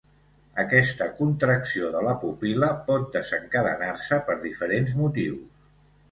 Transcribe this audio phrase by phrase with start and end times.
[0.61, 5.69] Aquesta contracció de la pupil·la pot desencadenar-se per diferents motius.